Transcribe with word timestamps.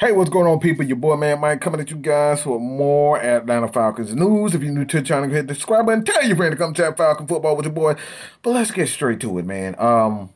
Hey, 0.00 0.12
what's 0.12 0.30
going 0.30 0.46
on, 0.46 0.60
people? 0.60 0.84
Your 0.84 0.96
boy, 0.96 1.16
man, 1.16 1.40
Mike, 1.40 1.60
coming 1.60 1.80
at 1.80 1.90
you 1.90 1.96
guys 1.96 2.42
for 2.42 2.60
more 2.60 3.20
Atlanta 3.20 3.66
Falcons 3.66 4.14
news. 4.14 4.54
If 4.54 4.62
you're 4.62 4.70
new 4.70 4.84
to 4.84 5.00
the 5.00 5.02
channel, 5.02 5.28
hit 5.28 5.48
the 5.48 5.54
subscribe 5.54 5.86
button. 5.86 6.04
Tell 6.04 6.24
your 6.24 6.36
friend 6.36 6.52
to 6.52 6.56
come 6.56 6.72
chat 6.72 6.96
Falcon 6.96 7.26
football 7.26 7.56
with 7.56 7.66
your 7.66 7.74
boy. 7.74 7.96
But 8.42 8.50
let's 8.50 8.70
get 8.70 8.88
straight 8.88 9.18
to 9.22 9.38
it, 9.40 9.44
man. 9.44 9.74
Um, 9.76 10.30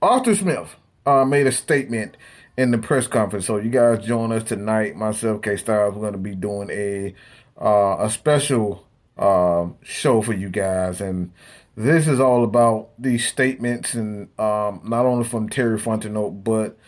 Arthur 0.00 0.36
Smith 0.36 0.76
uh, 1.04 1.24
made 1.24 1.48
a 1.48 1.50
statement 1.50 2.16
in 2.56 2.70
the 2.70 2.78
press 2.78 3.08
conference. 3.08 3.46
So 3.46 3.56
you 3.56 3.68
guys 3.68 4.06
join 4.06 4.30
us 4.30 4.44
tonight. 4.44 4.94
Myself, 4.94 5.42
K 5.42 5.56
Styles, 5.56 5.96
we're 5.96 6.02
going 6.02 6.12
to 6.12 6.18
be 6.20 6.36
doing 6.36 6.70
a 6.70 7.16
uh, 7.60 7.96
a 7.98 8.08
special 8.10 8.86
uh, 9.18 9.70
show 9.82 10.22
for 10.22 10.34
you 10.34 10.50
guys, 10.50 11.00
and 11.00 11.32
this 11.74 12.06
is 12.06 12.20
all 12.20 12.44
about 12.44 12.90
these 12.96 13.26
statements, 13.26 13.94
and 13.94 14.28
um, 14.38 14.82
not 14.84 15.04
only 15.04 15.24
from 15.24 15.48
Terry 15.48 15.80
Fontenot, 15.80 16.44
but 16.44 16.78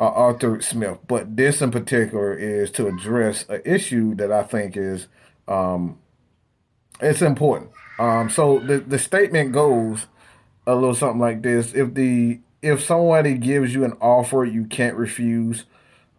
uh, 0.00 0.04
Arthur 0.04 0.60
Smith. 0.62 0.98
But 1.06 1.36
this 1.36 1.60
in 1.60 1.70
particular 1.70 2.34
is 2.34 2.70
to 2.72 2.86
address 2.88 3.44
an 3.48 3.60
issue 3.64 4.14
that 4.16 4.32
I 4.32 4.42
think 4.42 4.76
is 4.76 5.06
um, 5.46 5.98
it's 7.00 7.22
important. 7.22 7.70
Um, 7.98 8.30
so 8.30 8.58
the 8.60 8.78
the 8.78 8.98
statement 8.98 9.52
goes 9.52 10.06
a 10.66 10.74
little 10.74 10.94
something 10.94 11.20
like 11.20 11.42
this: 11.42 11.74
If 11.74 11.94
the 11.94 12.40
if 12.62 12.82
somebody 12.82 13.34
gives 13.34 13.74
you 13.74 13.84
an 13.84 13.92
offer 14.00 14.44
you 14.44 14.64
can't 14.64 14.96
refuse, 14.96 15.66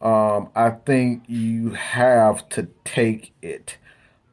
um, 0.01 0.49
I 0.55 0.69
think 0.71 1.23
you 1.27 1.71
have 1.71 2.47
to 2.49 2.67
take 2.85 3.33
it. 3.41 3.77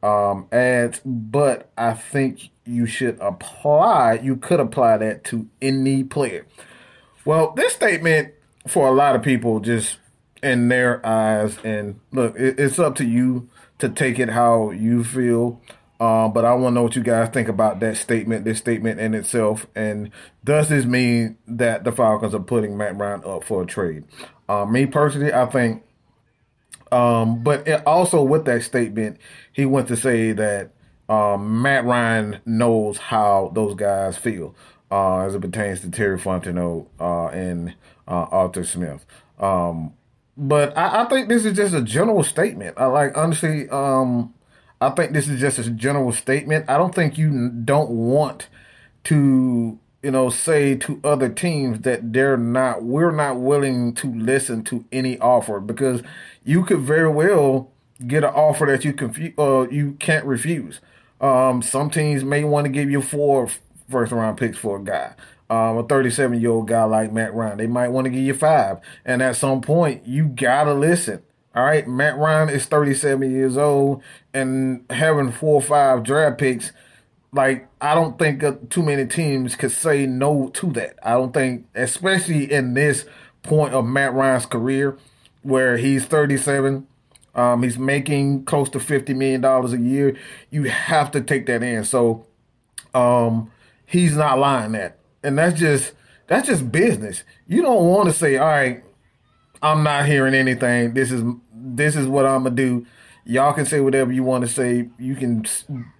Um, 0.03 0.47
and 0.53 1.01
but 1.05 1.70
I 1.77 1.95
think 1.95 2.51
you 2.65 2.87
should 2.87 3.19
apply. 3.20 4.20
You 4.23 4.37
could 4.37 4.61
apply 4.61 4.98
that 4.98 5.25
to 5.25 5.48
any 5.62 6.05
player. 6.05 6.47
Well, 7.25 7.53
this 7.56 7.75
statement 7.75 8.33
for 8.69 8.89
a 8.89 8.93
lot 8.93 9.17
of 9.17 9.23
people 9.23 9.61
just 9.61 9.99
in 10.43 10.69
their 10.69 11.05
eyes. 11.05 11.59
And 11.65 12.01
look, 12.13 12.39
it, 12.39 12.59
it's 12.59 12.79
up 12.79 12.95
to 12.97 13.05
you 13.05 13.48
to 13.79 13.89
take 13.89 14.19
it 14.19 14.29
how 14.31 14.70
you 14.70 15.05
feel. 15.05 15.61
Um, 16.01 16.33
but 16.33 16.45
I 16.45 16.55
want 16.55 16.73
to 16.73 16.75
know 16.75 16.83
what 16.84 16.95
you 16.95 17.03
guys 17.03 17.29
think 17.31 17.48
about 17.48 17.81
that 17.81 17.97
statement, 17.97 18.45
this 18.45 18.59
statement 18.59 19.01
in 19.01 19.15
itself, 19.15 19.67
and 19.75 20.11
does 20.45 20.69
this 20.69 20.84
mean 20.84 21.39
that 21.48 21.83
the 21.83 21.91
Falcons 21.91 22.37
are 22.37 22.41
putting 22.41 22.77
Matt 22.77 22.97
Ryan 22.97 23.25
up 23.25 23.42
for 23.42 23.65
a 23.65 23.67
trade? 23.67 24.05
Uh, 24.48 24.65
me 24.65 24.87
personally, 24.87 25.33
I 25.33 25.47
think. 25.47 25.83
Um, 26.92 27.42
but 27.42 27.69
also 27.85 28.23
with 28.23 28.45
that 28.45 28.62
statement, 28.62 29.19
he 29.53 29.67
went 29.67 29.89
to 29.89 29.97
say 29.97 30.31
that 30.33 30.70
um, 31.09 31.62
Matt 31.62 31.85
Ryan 31.85 32.41
knows 32.47 32.98
how 32.98 33.51
those 33.55 33.75
guys 33.75 34.17
feel 34.17 34.55
uh, 34.91 35.20
as 35.20 35.34
it 35.34 35.41
pertains 35.41 35.81
to 35.81 35.91
Terry 35.91 36.19
Fontenot 36.19 36.86
uh, 37.00 37.27
and 37.28 37.75
uh, 38.06 38.27
Arthur 38.31 38.64
Smith. 38.64 39.05
Um, 39.39 39.95
but 40.36 40.77
I, 40.77 41.03
I, 41.03 41.08
think 41.08 41.28
this 41.28 41.45
is 41.45 41.56
just 41.56 41.75
a 41.75 41.83
general 41.83 42.22
statement. 42.22 42.78
I 42.78 42.86
like 42.86 43.17
honestly, 43.17 43.69
um, 43.70 44.34
I 44.80 44.91
think 44.91 45.12
this 45.12 45.28
is 45.28 45.41
just 45.41 45.58
a 45.58 45.70
general 45.70 46.12
statement. 46.12 46.69
I 46.69 46.78
don't 46.78 46.95
think 46.95 47.19
you 47.19 47.48
don't 47.48 47.91
want 47.91 48.48
to, 49.05 49.78
you 50.03 50.11
know, 50.11 50.30
say 50.30 50.77
to 50.77 51.00
other 51.02 51.28
teams 51.28 51.80
that 51.80 52.12
they're 52.12 52.36
not, 52.36 52.84
we're 52.84 53.11
not 53.11 53.41
willing 53.41 53.95
to 53.95 54.12
listen 54.12 54.62
to 54.64 54.84
any 54.92 55.19
offer 55.19 55.58
because 55.58 56.02
you 56.45 56.64
could 56.64 56.80
very 56.80 57.11
well 57.11 57.73
get 58.06 58.23
an 58.23 58.30
offer 58.30 58.67
that 58.67 58.84
you 58.84 58.92
can, 58.92 59.34
uh, 59.39 59.69
you 59.69 59.95
can't 59.98 60.25
refuse. 60.25 60.80
Um, 61.20 61.62
some 61.62 61.91
teams 61.91 62.23
may 62.23 62.45
want 62.45 62.67
to 62.67 62.70
give 62.70 62.91
you 62.91 63.02
four 63.02 63.48
first 63.89 64.12
round 64.12 64.39
picks 64.39 64.58
for 64.58 64.78
a 64.78 64.83
guy 64.83 65.14
um, 65.50 65.78
a 65.78 65.83
37 65.83 66.41
year 66.41 66.50
old 66.50 66.69
guy 66.69 66.84
like 66.84 67.12
Matt 67.12 67.34
Ryan. 67.34 67.58
They 67.58 67.67
might 67.67 67.89
want 67.89 68.05
to 68.05 68.11
give 68.11 68.22
you 68.22 68.34
five. 68.34 68.78
And 69.05 69.22
at 69.22 69.36
some 69.36 69.61
point, 69.61 70.06
you 70.06 70.27
got 70.27 70.64
to 70.64 70.75
listen. 70.75 71.22
All 71.55 71.64
right. 71.64 71.86
Matt 71.89 72.19
Ryan 72.19 72.50
is 72.50 72.67
37 72.67 73.30
years 73.30 73.56
old 73.56 74.03
and 74.34 74.84
having 74.91 75.33
four 75.33 75.55
or 75.55 75.62
five 75.62 76.03
draft 76.03 76.39
picks. 76.39 76.72
Like, 77.33 77.68
I 77.80 77.95
don't 77.95 78.18
think 78.18 78.42
too 78.70 78.83
many 78.83 79.07
teams 79.07 79.55
could 79.55 79.73
say 79.73 80.07
no 80.07 80.48
to 80.55 80.73
that. 80.73 80.98
I 81.02 81.13
don't 81.13 81.33
think, 81.33 81.67
especially 81.74 82.51
in 82.51 82.74
this 82.74 83.05
point 83.42 83.74
of 83.74 83.84
Matt 83.84 84.14
Ryan's 84.14 84.46
career, 84.46 84.96
where 85.42 85.77
he's 85.77 86.05
37, 86.07 86.86
um, 87.34 87.63
he's 87.63 87.79
making 87.79 88.45
close 88.45 88.70
to 88.70 88.79
$50 88.79 89.14
million 89.14 89.45
a 89.45 89.77
year. 89.77 90.17
You 90.51 90.64
have 90.64 91.11
to 91.13 91.20
take 91.20 91.46
that 91.46 91.63
in. 91.63 91.84
So, 91.84 92.27
um, 92.95 93.51
he's 93.89 94.17
not 94.17 94.39
lying 94.39 94.73
that 94.73 94.99
and 95.23 95.39
that's 95.39 95.59
just 95.59 95.93
that's 96.27 96.47
just 96.47 96.71
business. 96.71 97.25
You 97.47 97.63
don't 97.63 97.87
want 97.87 98.09
to 98.09 98.15
say, 98.15 98.37
"All 98.37 98.47
right, 98.47 98.83
I'm 99.63 99.83
not 99.83 100.07
hearing 100.07 100.35
anything. 100.35 100.95
This 100.95 101.11
is 101.11 101.23
this 101.53 101.97
is 101.97 102.07
what 102.07 102.27
I'm 102.27 102.45
gonna 102.45 102.55
do." 102.55 102.87
Y'all 103.25 103.53
can 103.53 103.67
say 103.67 103.81
whatever 103.81 104.11
you 104.11 104.23
want 104.23 104.43
to 104.45 104.49
say. 104.49 104.89
You 104.99 105.15
can, 105.15 105.45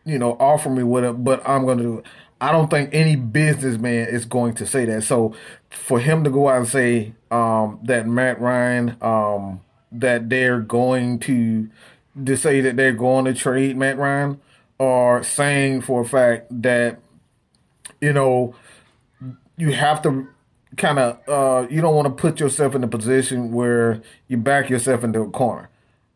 you 0.07 0.19
know, 0.19 0.37
offer 0.41 0.71
me 0.71 0.83
whatever, 0.83 1.17
but 1.17 1.47
I'm 1.47 1.67
gonna 1.67 1.83
do 1.83 1.99
it. 1.99 2.07
I 2.41 2.53
don't 2.53 2.71
think 2.71 2.91
any 2.93 3.17
businessman 3.17 4.09
is 4.09 4.25
going 4.25 4.55
to 4.55 4.67
say 4.67 4.85
that. 4.85 5.03
So 5.03 5.35
for 5.71 5.99
him 5.99 6.23
to 6.25 6.31
go 6.31 6.49
out 6.49 6.59
and 6.59 6.69
say 6.69 7.15
um, 7.31 7.81
that 7.83 8.07
Matt 8.07 8.41
Ryan, 8.41 8.97
um, 9.03 9.61
that 9.91 10.29
they're 10.29 10.61
going 10.61 11.19
to, 11.21 11.69
to 12.25 12.37
say 12.37 12.61
that 12.61 12.77
they're 12.77 12.93
going 12.93 13.25
to 13.25 13.35
trade 13.35 13.77
Matt 13.77 13.99
Ryan, 13.99 14.41
or 14.79 15.25
saying 15.25 15.81
for 15.81 16.03
a 16.03 16.05
fact 16.05 16.47
that, 16.63 17.01
you 18.01 18.13
know, 18.13 18.55
you 19.57 19.73
have 19.73 20.03
to 20.03 20.29
kind 20.77 20.99
of 20.99 21.29
uh, 21.29 21.67
you 21.69 21.81
don't 21.81 21.95
want 21.95 22.07
to 22.07 22.21
put 22.21 22.41
yourself 22.41 22.75
in 22.75 22.85
a 22.85 22.89
position 22.89 23.53
where 23.53 24.03
you 24.29 24.37
back 24.37 24.71
yourself 24.71 25.05
into 25.05 25.21
a 25.21 25.31
corner. 25.31 25.69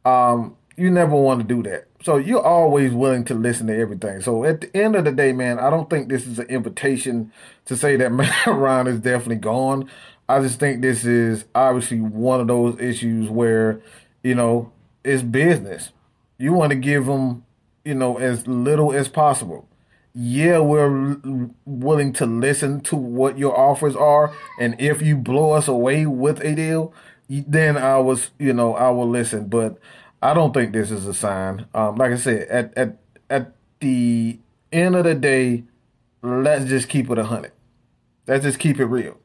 Um, 0.04 0.56
you 0.76 0.90
never 0.90 1.14
want 1.14 1.40
to 1.40 1.46
do 1.46 1.62
that. 1.68 1.86
So 2.02 2.16
you're 2.16 2.44
always 2.44 2.92
willing 2.92 3.24
to 3.26 3.34
listen 3.34 3.66
to 3.68 3.76
everything. 3.76 4.20
So 4.20 4.44
at 4.44 4.62
the 4.62 4.76
end 4.76 4.96
of 4.96 5.04
the 5.04 5.12
day, 5.12 5.32
man, 5.32 5.58
I 5.58 5.70
don't 5.70 5.88
think 5.88 6.08
this 6.08 6.26
is 6.26 6.38
an 6.38 6.46
invitation 6.46 7.32
to 7.66 7.76
say 7.76 7.96
that 7.96 8.12
Matt 8.12 8.46
Ryan 8.46 8.86
is 8.86 9.00
definitely 9.00 9.36
gone. 9.36 9.88
I 10.28 10.40
just 10.40 10.58
think 10.58 10.80
this 10.80 11.04
is 11.04 11.44
obviously 11.54 12.00
one 12.00 12.40
of 12.40 12.48
those 12.48 12.80
issues 12.80 13.28
where, 13.28 13.80
you 14.22 14.34
know, 14.34 14.72
it's 15.04 15.22
business. 15.22 15.90
You 16.38 16.52
want 16.52 16.70
to 16.70 16.76
give 16.76 17.06
them, 17.06 17.44
you 17.84 17.94
know, 17.94 18.16
as 18.18 18.46
little 18.46 18.92
as 18.92 19.08
possible 19.08 19.68
yeah, 20.14 20.58
we're 20.58 21.16
willing 21.64 22.12
to 22.14 22.26
listen 22.26 22.80
to 22.82 22.96
what 22.96 23.38
your 23.38 23.58
offers 23.58 23.96
are, 23.96 24.32
and 24.60 24.78
if 24.78 25.00
you 25.00 25.16
blow 25.16 25.52
us 25.52 25.68
away 25.68 26.04
with 26.04 26.40
a 26.40 26.54
deal, 26.54 26.92
then 27.28 27.78
I 27.78 27.98
was, 27.98 28.30
you 28.38 28.52
know, 28.52 28.74
I 28.74 28.90
will 28.90 29.08
listen. 29.08 29.48
But 29.48 29.78
I 30.20 30.34
don't 30.34 30.52
think 30.52 30.72
this 30.72 30.90
is 30.90 31.06
a 31.06 31.14
sign. 31.14 31.66
Um, 31.72 31.96
like 31.96 32.12
I 32.12 32.16
said, 32.16 32.48
at 32.48 32.76
at 32.76 32.98
at 33.30 33.52
the 33.80 34.38
end 34.70 34.96
of 34.96 35.04
the 35.04 35.14
day, 35.14 35.64
let's 36.22 36.66
just 36.66 36.88
keep 36.88 37.10
it 37.10 37.18
a 37.18 37.24
hundred. 37.24 37.52
Let's 38.26 38.44
just 38.44 38.58
keep 38.58 38.78
it 38.78 38.86
real. 38.86 39.18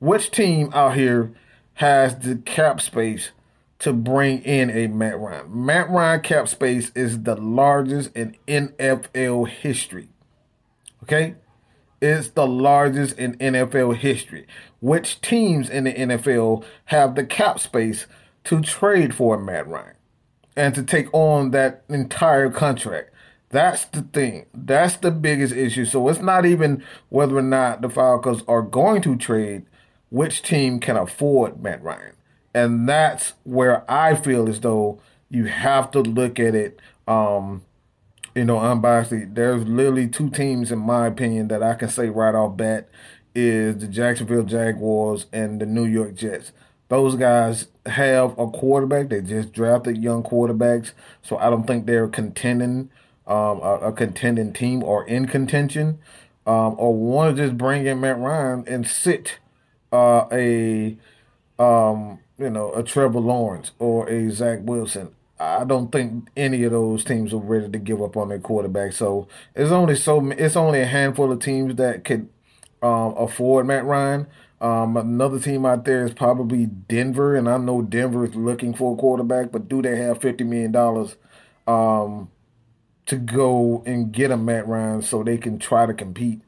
Which 0.00 0.32
team 0.32 0.70
out 0.74 0.96
here 0.96 1.32
has 1.74 2.18
the 2.18 2.36
cap 2.36 2.80
space 2.80 3.30
to 3.78 3.92
bring 3.92 4.42
in 4.42 4.70
a 4.70 4.88
Matt 4.88 5.18
Ryan? 5.18 5.64
Matt 5.64 5.88
Ryan 5.88 6.20
cap 6.20 6.48
space 6.48 6.90
is 6.96 7.22
the 7.22 7.36
largest 7.36 8.10
in 8.16 8.36
NFL 8.48 9.48
history. 9.48 10.08
Okay? 11.02 11.34
It's 12.00 12.28
the 12.30 12.46
largest 12.46 13.18
in 13.18 13.36
NFL 13.38 13.96
history. 13.96 14.46
Which 14.80 15.20
teams 15.20 15.70
in 15.70 15.84
the 15.84 15.94
NFL 15.94 16.64
have 16.86 17.14
the 17.14 17.24
cap 17.24 17.60
space 17.60 18.06
to 18.44 18.60
trade 18.60 19.14
for 19.14 19.38
Matt 19.38 19.68
Ryan 19.68 19.94
and 20.56 20.74
to 20.74 20.82
take 20.82 21.12
on 21.14 21.52
that 21.52 21.84
entire 21.88 22.50
contract? 22.50 23.10
That's 23.50 23.84
the 23.84 24.02
thing. 24.02 24.46
That's 24.54 24.96
the 24.96 25.10
biggest 25.10 25.54
issue. 25.54 25.84
So 25.84 26.08
it's 26.08 26.20
not 26.20 26.46
even 26.46 26.82
whether 27.10 27.36
or 27.36 27.42
not 27.42 27.82
the 27.82 27.90
Falcons 27.90 28.42
are 28.48 28.62
going 28.62 29.02
to 29.02 29.14
trade, 29.14 29.66
which 30.08 30.42
team 30.42 30.80
can 30.80 30.96
afford 30.96 31.62
Matt 31.62 31.82
Ryan. 31.82 32.14
And 32.54 32.88
that's 32.88 33.34
where 33.44 33.88
I 33.90 34.14
feel 34.14 34.48
as 34.48 34.60
though 34.60 35.00
you 35.28 35.44
have 35.44 35.90
to 35.92 36.00
look 36.00 36.40
at 36.40 36.54
it 36.54 36.80
um, 37.06 37.62
you 38.34 38.44
know, 38.44 38.56
unbiasedly, 38.56 39.34
there's 39.34 39.64
literally 39.64 40.08
two 40.08 40.30
teams 40.30 40.72
in 40.72 40.78
my 40.78 41.06
opinion 41.06 41.48
that 41.48 41.62
I 41.62 41.74
can 41.74 41.88
say 41.88 42.08
right 42.08 42.34
off 42.34 42.56
bat 42.56 42.88
is 43.34 43.78
the 43.78 43.88
Jacksonville 43.88 44.44
Jaguars 44.44 45.26
and 45.32 45.60
the 45.60 45.66
New 45.66 45.84
York 45.84 46.14
Jets. 46.14 46.52
Those 46.88 47.14
guys 47.14 47.68
have 47.86 48.38
a 48.38 48.48
quarterback. 48.48 49.08
They 49.08 49.22
just 49.22 49.52
drafted 49.52 50.02
young 50.02 50.22
quarterbacks, 50.22 50.92
so 51.22 51.38
I 51.38 51.48
don't 51.48 51.66
think 51.66 51.86
they're 51.86 52.08
contending 52.08 52.90
um, 53.26 53.60
a, 53.62 53.78
a, 53.82 53.92
contending 53.92 54.52
team 54.52 54.82
or 54.82 55.06
in 55.06 55.26
contention, 55.26 55.98
um, 56.46 56.74
or 56.76 56.94
want 56.94 57.36
to 57.36 57.42
just 57.42 57.56
bring 57.56 57.86
in 57.86 58.00
Matt 58.00 58.18
Ryan 58.18 58.64
and 58.66 58.86
sit 58.86 59.38
uh, 59.92 60.26
a 60.32 60.96
um, 61.58 62.18
you 62.38 62.50
know 62.50 62.72
a 62.74 62.82
Trevor 62.82 63.20
Lawrence 63.20 63.70
or 63.78 64.08
a 64.08 64.30
Zach 64.30 64.58
Wilson. 64.62 65.14
I 65.60 65.64
don't 65.64 65.90
think 65.90 66.28
any 66.36 66.62
of 66.64 66.72
those 66.72 67.04
teams 67.04 67.32
are 67.32 67.38
ready 67.38 67.68
to 67.68 67.78
give 67.78 68.00
up 68.02 68.16
on 68.16 68.28
their 68.28 68.38
quarterback. 68.38 68.92
So 68.92 69.28
it's 69.54 69.70
only 69.70 69.96
so 69.96 70.30
it's 70.30 70.56
only 70.56 70.80
a 70.80 70.86
handful 70.86 71.32
of 71.32 71.40
teams 71.40 71.76
that 71.76 72.04
could 72.04 72.28
um, 72.82 73.14
afford 73.16 73.66
Matt 73.66 73.84
Ryan. 73.84 74.26
Um, 74.60 74.96
another 74.96 75.40
team 75.40 75.66
out 75.66 75.84
there 75.84 76.04
is 76.06 76.14
probably 76.14 76.66
Denver, 76.66 77.34
and 77.34 77.48
I 77.48 77.56
know 77.56 77.82
Denver 77.82 78.24
is 78.24 78.36
looking 78.36 78.74
for 78.74 78.94
a 78.94 78.96
quarterback, 78.96 79.50
but 79.50 79.68
do 79.68 79.82
they 79.82 79.96
have 79.96 80.20
fifty 80.20 80.44
million 80.44 80.72
dollars 80.72 81.16
um, 81.66 82.30
to 83.06 83.16
go 83.16 83.82
and 83.86 84.12
get 84.12 84.30
a 84.30 84.36
Matt 84.36 84.66
Ryan 84.68 85.02
so 85.02 85.22
they 85.22 85.38
can 85.38 85.58
try 85.58 85.86
to 85.86 85.94
compete? 85.94 86.40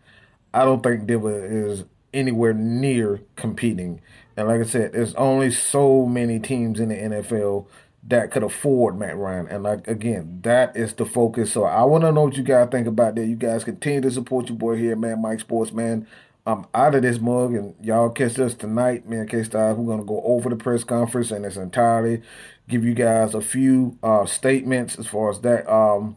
I 0.53 0.65
don't 0.65 0.83
think 0.83 1.07
Denver 1.07 1.45
is 1.45 1.85
anywhere 2.13 2.55
near 2.55 3.21
competing. 3.37 4.01
And 4.37 4.49
like 4.49 4.61
I 4.61 4.65
said, 4.65 4.93
there's 4.93 5.15
only 5.17 5.51
so 5.51 6.07
many 6.07 6.39
teams 6.39 6.81
in 6.81 6.89
the 6.91 6.97
NFL 6.97 7.67
that 8.09 8.31
could 8.31 8.43
afford 8.43 8.99
Matt 8.99 9.17
Ryan. 9.17 9.49
And 9.49 9.63
like 9.63 9.89
again, 9.89 10.41
that 10.43 10.77
is 10.77 10.93
the 10.95 11.07
focus. 11.07 11.53
So 11.53 11.65
I 11.65 11.85
want 11.85 12.05
to 12.05 12.13
know 12.13 12.25
what 12.25 12.37
you 12.37 12.43
guys 12.43 12.69
think 12.71 12.87
about 12.87 13.15
that. 13.15 13.27
You 13.27 13.37
guys 13.37 13.65
continue 13.65 14.01
to 14.03 14.11
support 14.11 14.49
your 14.49 14.59
boy 14.59 14.77
here, 14.77 14.97
man, 14.97 15.23
Mike 15.23 15.41
Sports, 15.41 15.73
man. 15.73 16.07
I'm 16.47 16.67
out 16.75 16.95
of 16.95 17.01
this 17.01 17.19
mug, 17.19 17.55
and 17.55 17.75
y'all 17.81 18.11
catch 18.11 18.39
us 18.39 18.53
tonight, 18.53 19.09
man. 19.09 19.27
K 19.27 19.43
Styles, 19.43 19.79
we're 19.79 19.91
gonna 19.95 20.07
go 20.07 20.21
over 20.23 20.51
the 20.51 20.57
press 20.57 20.85
conference 20.85 21.31
and 21.31 21.47
it's 21.47 21.57
entirely 21.57 22.21
give 22.69 22.85
you 22.85 22.95
guys 22.95 23.35
a 23.35 23.41
few 23.41 23.99
uh, 24.03 24.25
statements 24.27 24.99
as 24.99 25.07
far 25.07 25.31
as 25.31 25.41
that, 25.41 25.71
um, 25.71 26.17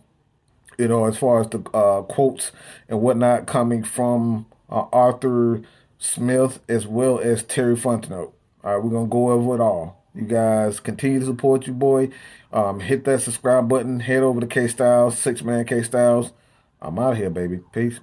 you 0.78 0.88
know, 0.88 1.06
as 1.06 1.18
far 1.18 1.42
as 1.42 1.50
the 1.50 1.60
uh, 1.74 2.02
quotes 2.04 2.52
and 2.88 3.02
whatnot 3.02 3.48
coming 3.48 3.84
from 3.84 4.46
uh, 4.70 4.86
Arthur 4.94 5.62
Smith 5.98 6.60
as 6.70 6.86
well 6.86 7.20
as 7.20 7.44
Terry 7.44 7.76
Fontenot. 7.76 8.32
All 8.64 8.76
right, 8.76 8.84
we're 8.84 8.92
gonna 8.92 9.08
go 9.08 9.32
over 9.32 9.56
it 9.56 9.62
all. 9.62 10.04
You 10.18 10.24
guys 10.24 10.80
continue 10.80 11.20
to 11.20 11.28
support 11.28 11.68
your 11.68 11.76
boy. 11.76 12.10
Um, 12.52 12.80
hit 12.80 13.04
that 13.04 13.22
subscribe 13.22 13.70
button. 13.70 14.00
Head 14.00 14.24
over 14.24 14.42
to 14.42 14.48
K 14.48 14.68
Styles, 14.68 15.16
six 15.16 15.44
man 15.44 15.64
K 15.66 15.84
Styles. 15.84 16.34
I'm 16.82 16.98
out 16.98 17.18
here, 17.18 17.30
baby. 17.30 17.60
Peace. 17.72 18.00